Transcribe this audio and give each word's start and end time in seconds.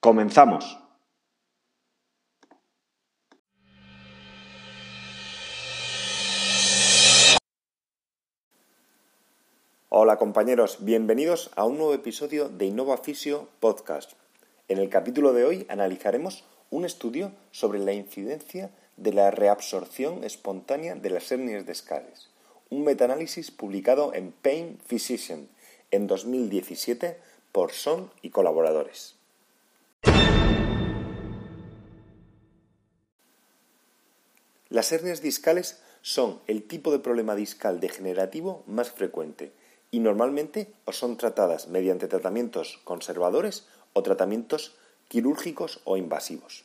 Comenzamos. 0.00 0.78
Hola 9.88 10.16
compañeros, 10.18 10.84
bienvenidos 10.84 11.50
a 11.56 11.64
un 11.64 11.78
nuevo 11.78 11.94
episodio 11.94 12.48
de 12.48 12.66
Innova 12.66 12.98
Fisio 12.98 13.48
Podcast. 13.58 14.12
En 14.68 14.78
el 14.78 14.88
capítulo 14.88 15.32
de 15.32 15.44
hoy 15.44 15.66
analizaremos 15.68 16.44
un 16.70 16.84
estudio 16.84 17.32
sobre 17.50 17.80
la 17.80 17.92
incidencia 17.92 18.70
de 18.96 19.12
la 19.12 19.32
reabsorción 19.32 20.22
espontánea 20.22 20.94
de 20.94 21.10
las 21.10 21.32
hernias 21.32 21.66
discales, 21.66 22.30
un 22.70 22.84
metaanálisis 22.84 23.50
publicado 23.50 24.14
en 24.14 24.30
Pain 24.30 24.78
Physician 24.86 25.48
en 25.90 26.06
2017 26.06 27.18
por 27.50 27.72
Son 27.72 28.12
y 28.22 28.30
colaboradores. 28.30 29.17
Las 34.70 34.92
hernias 34.92 35.22
discales 35.22 35.80
son 36.02 36.40
el 36.46 36.62
tipo 36.62 36.92
de 36.92 36.98
problema 36.98 37.34
discal 37.34 37.80
degenerativo 37.80 38.64
más 38.66 38.90
frecuente 38.90 39.50
y 39.90 40.00
normalmente 40.00 40.72
son 40.92 41.16
tratadas 41.16 41.68
mediante 41.68 42.06
tratamientos 42.06 42.78
conservadores 42.84 43.66
o 43.94 44.02
tratamientos 44.02 44.76
quirúrgicos 45.08 45.80
o 45.84 45.96
invasivos. 45.96 46.64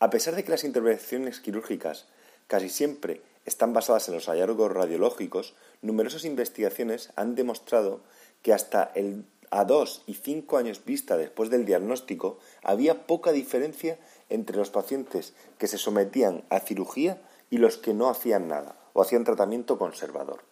A 0.00 0.08
pesar 0.08 0.36
de 0.36 0.44
que 0.44 0.50
las 0.50 0.64
intervenciones 0.64 1.40
quirúrgicas 1.40 2.06
casi 2.46 2.70
siempre 2.70 3.20
están 3.44 3.74
basadas 3.74 4.08
en 4.08 4.14
los 4.14 4.26
hallazgos 4.26 4.72
radiológicos, 4.72 5.54
numerosas 5.82 6.24
investigaciones 6.24 7.10
han 7.16 7.34
demostrado 7.34 8.00
que 8.42 8.54
hasta 8.54 8.90
el, 8.94 9.24
a 9.50 9.64
dos 9.64 10.02
y 10.06 10.14
cinco 10.14 10.56
años 10.56 10.84
vista 10.84 11.16
después 11.16 11.50
del 11.50 11.64
diagnóstico 11.64 12.38
había 12.62 13.06
poca 13.06 13.32
diferencia 13.32 13.98
entre 14.28 14.56
los 14.56 14.70
pacientes 14.70 15.34
que 15.58 15.66
se 15.66 15.78
sometían 15.78 16.44
a 16.50 16.60
cirugía 16.60 17.20
y 17.50 17.58
los 17.58 17.78
que 17.78 17.94
no 17.94 18.08
hacían 18.08 18.48
nada 18.48 18.76
o 18.92 19.02
hacían 19.02 19.24
tratamiento 19.24 19.78
conservador. 19.78 20.42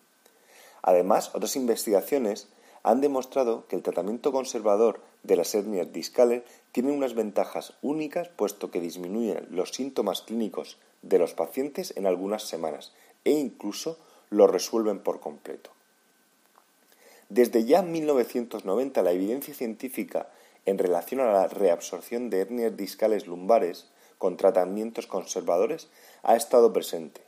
Además, 0.82 1.30
otras 1.34 1.56
investigaciones 1.56 2.48
han 2.82 3.00
demostrado 3.00 3.66
que 3.66 3.74
el 3.74 3.82
tratamiento 3.82 4.30
conservador 4.30 5.00
de 5.24 5.34
las 5.34 5.54
hernias 5.54 5.92
discales 5.92 6.44
tiene 6.70 6.92
unas 6.92 7.14
ventajas 7.14 7.74
únicas 7.82 8.28
puesto 8.28 8.70
que 8.70 8.80
disminuyen 8.80 9.48
los 9.50 9.70
síntomas 9.70 10.22
clínicos 10.22 10.78
de 11.02 11.18
los 11.18 11.34
pacientes 11.34 11.92
en 11.96 12.06
algunas 12.06 12.44
semanas 12.44 12.92
e 13.24 13.32
incluso 13.32 13.98
los 14.30 14.48
resuelven 14.48 15.00
por 15.00 15.18
completo. 15.18 15.75
Desde 17.28 17.64
ya 17.64 17.82
1990 17.82 19.02
la 19.02 19.12
evidencia 19.12 19.54
científica 19.54 20.28
en 20.64 20.78
relación 20.78 21.20
a 21.20 21.32
la 21.32 21.48
reabsorción 21.48 22.30
de 22.30 22.40
hernias 22.40 22.76
discales 22.76 23.26
lumbares 23.26 23.86
con 24.18 24.36
tratamientos 24.36 25.06
conservadores 25.06 25.88
ha 26.22 26.36
estado 26.36 26.72
presente, 26.72 27.20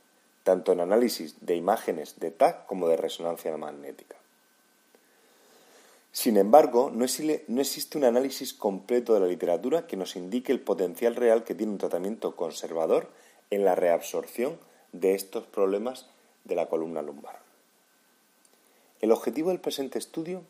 tanto 0.43 0.71
en 0.71 0.79
análisis 0.79 1.35
de 1.45 1.55
imágenes 1.55 2.19
de 2.19 2.31
TAC 2.31 2.65
como 2.65 2.87
de 2.87 2.97
resonancia 2.97 3.55
magnética. 3.57 4.15
Sin 6.11 6.37
embargo, 6.37 6.91
no 6.91 7.05
existe 7.05 7.97
un 7.97 8.03
análisis 8.03 8.53
completo 8.53 9.13
de 9.13 9.19
la 9.19 9.27
literatura 9.27 9.85
que 9.85 9.95
nos 9.95 10.15
indique 10.15 10.51
el 10.51 10.59
potencial 10.59 11.15
real 11.15 11.43
que 11.43 11.55
tiene 11.55 11.71
un 11.71 11.77
tratamiento 11.77 12.35
conservador 12.35 13.09
en 13.51 13.63
la 13.63 13.75
reabsorción 13.75 14.59
de 14.91 15.13
estos 15.13 15.45
problemas 15.45 16.09
de 16.45 16.55
la 16.55 16.67
columna 16.67 17.01
lumbar. 17.01 17.48
El 18.99 19.11
objetivo 19.11 19.49
del 19.49 19.59
presente 19.59 19.97
estudio 19.97 20.43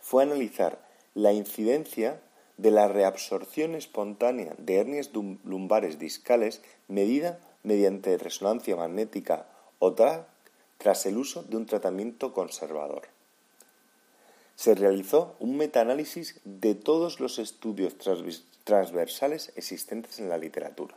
fue 0.00 0.22
analizar 0.22 0.78
la 1.14 1.32
incidencia 1.32 2.20
de 2.56 2.70
la 2.70 2.88
reabsorción 2.88 3.74
espontánea 3.74 4.54
de 4.58 4.76
hernias 4.76 5.10
lumbares 5.12 5.98
discales 5.98 6.62
medida 6.88 7.40
mediante 7.62 8.18
resonancia 8.18 8.76
magnética 8.76 9.46
o 9.78 9.92
TRAC 9.94 10.26
tras 10.78 11.06
el 11.06 11.16
uso 11.16 11.42
de 11.44 11.56
un 11.56 11.66
tratamiento 11.66 12.32
conservador 12.32 13.08
se 14.62 14.74
realizó 14.74 15.34
un 15.40 15.56
metaanálisis 15.56 16.40
de 16.44 16.76
todos 16.76 17.20
los 17.20 17.40
estudios 17.40 17.96
transversales 18.64 19.52
existentes 19.56 20.20
en 20.20 20.28
la 20.28 20.38
literatura. 20.38 20.96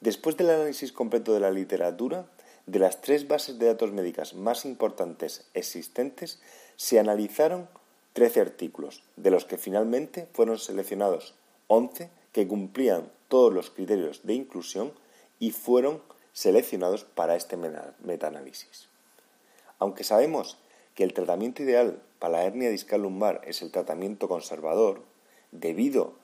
Después 0.00 0.36
del 0.36 0.50
análisis 0.50 0.92
completo 0.92 1.32
de 1.32 1.40
la 1.40 1.50
literatura, 1.50 2.26
de 2.66 2.78
las 2.78 3.00
tres 3.00 3.28
bases 3.28 3.58
de 3.58 3.66
datos 3.66 3.92
médicas 3.92 4.34
más 4.34 4.64
importantes 4.64 5.48
existentes, 5.54 6.40
se 6.76 6.98
analizaron 6.98 7.68
13 8.12 8.40
artículos, 8.40 9.02
de 9.16 9.30
los 9.30 9.44
que 9.44 9.56
finalmente 9.56 10.28
fueron 10.32 10.58
seleccionados 10.58 11.34
11 11.68 12.10
que 12.32 12.46
cumplían 12.46 13.10
todos 13.28 13.52
los 13.52 13.70
criterios 13.70 14.24
de 14.24 14.34
inclusión 14.34 14.92
y 15.38 15.50
fueron 15.50 16.02
seleccionados 16.32 17.04
para 17.04 17.36
este 17.36 17.56
metaanálisis. 17.56 18.88
Aunque 19.78 20.04
sabemos 20.04 20.58
que 20.94 21.04
el 21.04 21.12
tratamiento 21.12 21.62
ideal 21.62 22.02
para 22.18 22.38
la 22.38 22.44
hernia 22.44 22.70
discal 22.70 23.02
lumbar 23.02 23.42
es 23.44 23.62
el 23.62 23.70
tratamiento 23.70 24.28
conservador, 24.28 25.02
debido 25.52 26.14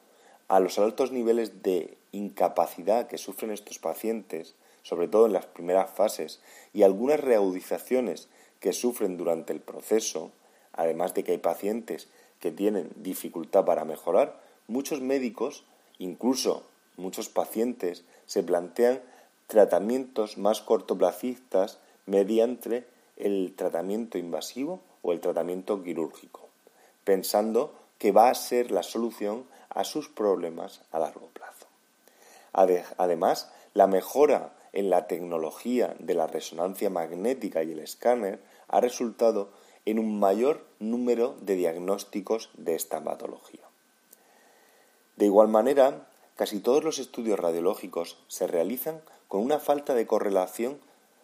a 0.48 0.60
los 0.60 0.78
altos 0.78 1.12
niveles 1.12 1.62
de 1.62 1.96
incapacidad 2.12 3.06
que 3.06 3.18
sufren 3.18 3.50
estos 3.50 3.78
pacientes, 3.78 4.54
sobre 4.82 5.08
todo 5.08 5.26
en 5.26 5.32
las 5.32 5.46
primeras 5.46 5.90
fases, 5.90 6.40
y 6.72 6.82
algunas 6.82 7.20
reaudizaciones 7.20 8.28
que 8.60 8.72
sufren 8.72 9.16
durante 9.16 9.52
el 9.52 9.60
proceso, 9.60 10.30
además 10.72 11.14
de 11.14 11.24
que 11.24 11.32
hay 11.32 11.38
pacientes 11.38 12.08
que 12.40 12.50
tienen 12.50 12.90
dificultad 12.96 13.64
para 13.64 13.84
mejorar, 13.84 14.40
muchos 14.66 15.00
médicos, 15.00 15.64
incluso 15.98 16.64
muchos 16.96 17.28
pacientes, 17.28 18.04
se 18.26 18.42
plantean 18.42 19.00
tratamientos 19.46 20.38
más 20.38 20.60
cortoplacistas 20.60 21.78
mediante 22.06 22.86
el 23.16 23.54
tratamiento 23.56 24.18
invasivo 24.18 24.80
o 25.02 25.12
el 25.12 25.20
tratamiento 25.20 25.82
quirúrgico, 25.82 26.48
pensando 27.04 27.74
que 27.98 28.12
va 28.12 28.30
a 28.30 28.34
ser 28.34 28.70
la 28.70 28.82
solución 28.82 29.44
a 29.68 29.84
sus 29.84 30.08
problemas 30.08 30.80
a 30.90 30.98
largo 30.98 31.28
plazo. 31.28 31.66
Además, 32.52 33.50
la 33.74 33.86
mejora 33.86 34.52
en 34.72 34.90
la 34.90 35.06
tecnología 35.06 35.94
de 35.98 36.14
la 36.14 36.26
resonancia 36.26 36.90
magnética 36.90 37.62
y 37.62 37.72
el 37.72 37.80
escáner 37.80 38.40
ha 38.68 38.80
resultado 38.80 39.50
en 39.84 39.98
un 39.98 40.18
mayor 40.18 40.64
número 40.78 41.36
de 41.40 41.56
diagnósticos 41.56 42.50
de 42.54 42.74
esta 42.74 43.02
patología. 43.02 43.60
De 45.16 45.26
igual 45.26 45.48
manera, 45.48 46.06
casi 46.36 46.60
todos 46.60 46.84
los 46.84 46.98
estudios 46.98 47.38
radiológicos 47.38 48.18
se 48.28 48.46
realizan 48.46 49.00
con 49.28 49.40
una 49.42 49.58
falta 49.58 49.94
de 49.94 50.06
correlación 50.06 50.78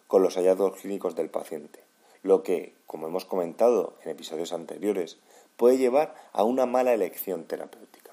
con 0.07 0.23
los 0.23 0.35
hallazgos 0.35 0.79
clínicos 0.79 1.15
del 1.15 1.29
paciente, 1.29 1.79
lo 2.23 2.43
que, 2.43 2.73
como 2.87 3.07
hemos 3.07 3.25
comentado 3.25 3.93
en 4.03 4.11
episodios 4.11 4.53
anteriores, 4.53 5.17
puede 5.57 5.77
llevar 5.77 6.15
a 6.33 6.43
una 6.43 6.65
mala 6.65 6.93
elección 6.93 7.43
terapéutica. 7.45 8.11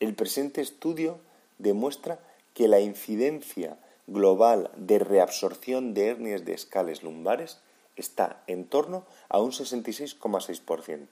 El 0.00 0.14
presente 0.14 0.60
estudio 0.60 1.18
demuestra 1.58 2.18
que 2.54 2.68
la 2.68 2.80
incidencia 2.80 3.76
global 4.10 4.70
de 4.76 4.98
reabsorción 4.98 5.94
de 5.94 6.08
hernias 6.08 6.44
de 6.44 6.52
escales 6.52 7.02
lumbares 7.02 7.60
está 7.96 8.42
en 8.48 8.66
torno 8.66 9.06
a 9.28 9.40
un 9.40 9.52
66,6% 9.52 11.06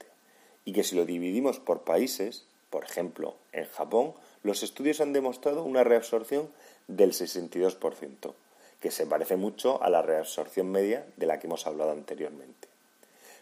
y 0.65 0.73
que 0.73 0.85
si 0.85 0.97
lo 0.97 1.07
dividimos 1.07 1.61
por 1.61 1.83
países, 1.83 2.45
Por 2.71 2.85
ejemplo, 2.85 3.35
en 3.53 3.65
Japón 3.65 4.13
los 4.43 4.63
estudios 4.63 5.01
han 5.01 5.15
demostrado 5.15 5.65
una 5.65 5.85
reabsorción 5.85 6.51
del 6.87 7.13
62%, 7.13 8.35
que 8.81 8.91
se 8.91 9.07
parece 9.07 9.37
mucho 9.37 9.83
a 9.83 9.89
la 9.89 10.03
reabsorción 10.03 10.71
media 10.71 11.07
de 11.17 11.25
la 11.25 11.39
que 11.39 11.47
hemos 11.47 11.67
hablado 11.67 11.93
anteriormente. 11.93 12.69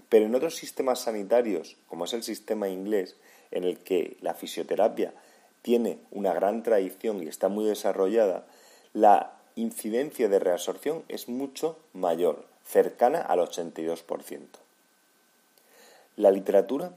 Pero 0.09 0.26
en 0.26 0.35
otros 0.37 0.55
sistemas 0.55 1.00
sanitarios, 1.00 1.76
como 1.88 2.05
es 2.05 2.12
el 2.12 2.23
sistema 2.23 2.69
inglés, 2.69 3.17
en 3.50 3.64
el 3.64 3.79
que 3.79 4.17
la 4.20 4.35
fisioterapia 4.35 5.12
tiene 5.62 5.99
una 6.12 6.32
gran 6.32 6.62
tradición 6.62 7.20
y 7.23 7.26
está 7.26 7.49
muy 7.49 7.64
desarrollada, 7.64 8.47
la 8.93 9.37
incidencia 9.56 10.29
de 10.29 10.38
reabsorción 10.38 11.03
es 11.08 11.29
mucho 11.29 11.76
mayor, 11.94 12.44
cercana 12.64 13.20
al 13.20 13.41
82%. 13.41 14.41
La 16.17 16.31
literatura 16.31 16.93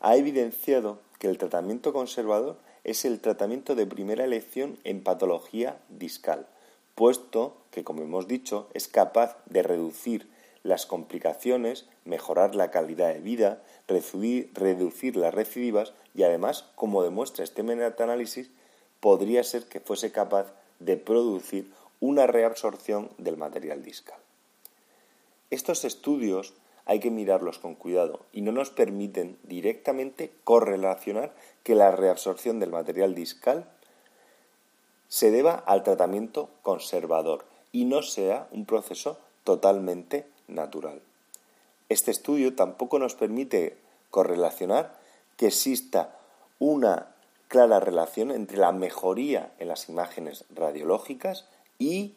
ha 0.00 0.16
evidenciado 0.16 0.98
que 1.18 1.28
el 1.28 1.38
tratamiento 1.38 1.92
conservador 1.92 2.56
es 2.84 3.04
el 3.04 3.20
tratamiento 3.20 3.74
de 3.74 3.86
primera 3.86 4.24
elección 4.24 4.78
en 4.84 5.02
patología 5.02 5.78
discal, 5.88 6.46
puesto 6.94 7.56
que, 7.70 7.84
como 7.84 8.02
hemos 8.02 8.28
dicho, 8.28 8.68
es 8.74 8.88
capaz 8.88 9.36
de 9.46 9.62
reducir 9.62 10.28
las 10.64 10.86
complicaciones, 10.86 11.86
mejorar 12.04 12.54
la 12.54 12.70
calidad 12.70 13.12
de 13.12 13.20
vida, 13.20 13.62
reducir, 13.88 15.16
las 15.16 15.34
recidivas 15.34 15.92
y 16.14 16.24
además, 16.24 16.66
como 16.74 17.02
demuestra 17.02 17.44
este 17.44 17.62
metaanálisis, 17.62 18.50
podría 19.00 19.42
ser 19.44 19.64
que 19.64 19.80
fuese 19.80 20.12
capaz 20.12 20.52
de 20.78 20.96
producir 20.96 21.72
una 22.02 22.26
reabsorción 22.26 23.10
del 23.16 23.36
material 23.36 23.84
discal. 23.84 24.18
Estos 25.50 25.84
estudios 25.84 26.52
hay 26.84 26.98
que 26.98 27.12
mirarlos 27.12 27.60
con 27.60 27.76
cuidado 27.76 28.26
y 28.32 28.42
no 28.42 28.50
nos 28.50 28.70
permiten 28.70 29.38
directamente 29.44 30.32
correlacionar 30.42 31.32
que 31.62 31.76
la 31.76 31.92
reabsorción 31.92 32.58
del 32.58 32.70
material 32.70 33.14
discal 33.14 33.70
se 35.06 35.30
deba 35.30 35.54
al 35.54 35.84
tratamiento 35.84 36.48
conservador 36.62 37.44
y 37.70 37.84
no 37.84 38.02
sea 38.02 38.48
un 38.50 38.66
proceso 38.66 39.16
totalmente 39.44 40.26
natural. 40.48 41.00
Este 41.88 42.10
estudio 42.10 42.56
tampoco 42.56 42.98
nos 42.98 43.14
permite 43.14 43.76
correlacionar 44.10 44.98
que 45.36 45.46
exista 45.46 46.18
una 46.58 47.14
clara 47.46 47.78
relación 47.78 48.32
entre 48.32 48.56
la 48.56 48.72
mejoría 48.72 49.52
en 49.60 49.68
las 49.68 49.88
imágenes 49.88 50.44
radiológicas 50.52 51.46
y, 51.82 52.14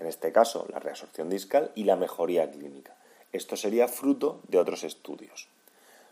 en 0.00 0.06
este 0.06 0.32
caso, 0.32 0.66
la 0.70 0.78
reabsorción 0.78 1.28
discal 1.28 1.70
y 1.74 1.84
la 1.84 1.96
mejoría 1.96 2.50
clínica. 2.50 2.96
Esto 3.32 3.56
sería 3.56 3.86
fruto 3.86 4.40
de 4.48 4.58
otros 4.58 4.82
estudios. 4.82 5.48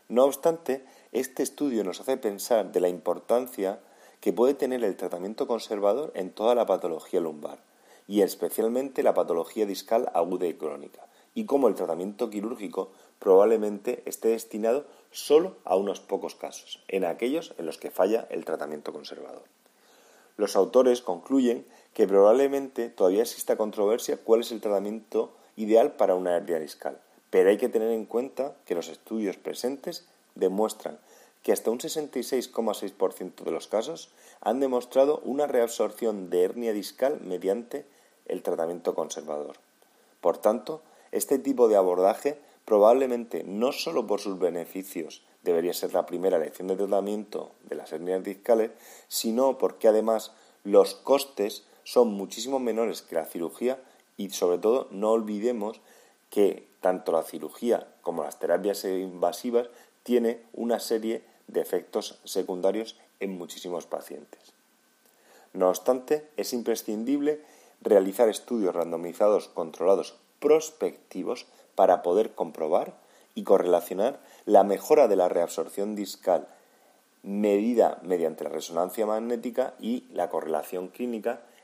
No 0.08 0.24
obstante, 0.24 0.84
este 1.12 1.42
estudio 1.42 1.84
nos 1.84 2.00
hace 2.00 2.18
pensar 2.18 2.70
de 2.70 2.80
la 2.80 2.88
importancia 2.88 3.80
que 4.20 4.34
puede 4.34 4.54
tener 4.54 4.84
el 4.84 4.96
tratamiento 4.96 5.46
conservador 5.46 6.12
en 6.14 6.30
toda 6.30 6.54
la 6.54 6.66
patología 6.66 7.20
lumbar 7.20 7.58
y 8.06 8.20
especialmente 8.20 9.02
la 9.02 9.14
patología 9.14 9.64
discal 9.64 10.10
aguda 10.12 10.46
y 10.46 10.54
crónica, 10.54 11.06
y 11.34 11.46
cómo 11.46 11.68
el 11.68 11.76
tratamiento 11.76 12.28
quirúrgico 12.28 12.90
probablemente 13.20 14.02
esté 14.04 14.28
destinado 14.28 14.84
solo 15.12 15.56
a 15.64 15.76
unos 15.76 16.00
pocos 16.00 16.34
casos, 16.34 16.82
en 16.88 17.04
aquellos 17.04 17.54
en 17.56 17.66
los 17.66 17.78
que 17.78 17.90
falla 17.90 18.26
el 18.30 18.44
tratamiento 18.44 18.92
conservador. 18.92 19.44
Los 20.36 20.56
autores 20.56 21.02
concluyen 21.02 21.66
que 21.94 22.06
probablemente 22.06 22.88
todavía 22.88 23.22
exista 23.22 23.56
controversia 23.56 24.16
cuál 24.16 24.40
es 24.40 24.52
el 24.52 24.60
tratamiento 24.60 25.32
ideal 25.56 25.92
para 25.92 26.14
una 26.14 26.36
hernia 26.36 26.58
discal, 26.58 27.00
pero 27.30 27.50
hay 27.50 27.58
que 27.58 27.68
tener 27.68 27.90
en 27.90 28.06
cuenta 28.06 28.54
que 28.64 28.74
los 28.74 28.88
estudios 28.88 29.36
presentes 29.36 30.06
demuestran 30.34 30.98
que 31.42 31.52
hasta 31.52 31.70
un 31.70 31.78
66,6% 31.78 33.44
de 33.44 33.50
los 33.50 33.66
casos 33.66 34.10
han 34.40 34.60
demostrado 34.60 35.20
una 35.24 35.46
reabsorción 35.46 36.30
de 36.30 36.44
hernia 36.44 36.72
discal 36.72 37.20
mediante 37.22 37.86
el 38.26 38.42
tratamiento 38.42 38.94
conservador. 38.94 39.56
Por 40.20 40.38
tanto, 40.38 40.82
este 41.12 41.38
tipo 41.38 41.68
de 41.68 41.76
abordaje 41.76 42.38
probablemente 42.64 43.42
no 43.42 43.72
solo 43.72 44.06
por 44.06 44.20
sus 44.20 44.38
beneficios 44.38 45.22
debería 45.42 45.72
ser 45.72 45.94
la 45.94 46.06
primera 46.06 46.36
elección 46.36 46.68
de 46.68 46.76
tratamiento 46.76 47.50
de 47.64 47.74
las 47.74 47.92
hernias 47.92 48.22
discales, 48.22 48.70
sino 49.08 49.58
porque 49.58 49.88
además 49.88 50.32
los 50.62 50.94
costes 50.94 51.64
son 51.90 52.14
muchísimo 52.14 52.60
menores 52.60 53.02
que 53.02 53.16
la 53.16 53.24
cirugía 53.24 53.82
y 54.16 54.30
sobre 54.30 54.58
todo 54.58 54.86
no 54.92 55.10
olvidemos 55.10 55.80
que 56.30 56.68
tanto 56.80 57.10
la 57.10 57.24
cirugía 57.24 57.88
como 58.02 58.22
las 58.22 58.38
terapias 58.38 58.84
invasivas 58.84 59.70
tiene 60.04 60.40
una 60.52 60.78
serie 60.78 61.24
de 61.48 61.60
efectos 61.60 62.20
secundarios 62.22 62.96
en 63.18 63.36
muchísimos 63.36 63.86
pacientes. 63.86 64.52
No 65.52 65.68
obstante, 65.68 66.28
es 66.36 66.52
imprescindible 66.52 67.40
realizar 67.80 68.28
estudios 68.28 68.72
randomizados 68.72 69.48
controlados 69.48 70.14
prospectivos 70.38 71.46
para 71.74 72.02
poder 72.04 72.36
comprobar 72.36 72.94
y 73.34 73.42
correlacionar 73.42 74.20
la 74.44 74.62
mejora 74.62 75.08
de 75.08 75.16
la 75.16 75.28
reabsorción 75.28 75.96
discal 75.96 76.46
medida 77.24 77.98
mediante 78.04 78.44
la 78.44 78.50
resonancia 78.50 79.06
magnética 79.06 79.74
y 79.80 80.04
la 80.12 80.30
correlación 80.30 80.86
clínica 80.86 81.40